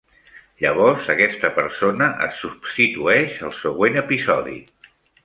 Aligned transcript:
Llavors 0.63 1.11
aquesta 1.13 1.51
persona 1.57 2.07
es 2.29 2.39
substitueix 2.45 3.37
al 3.49 3.55
següent 3.63 4.01
episodi. 4.03 4.57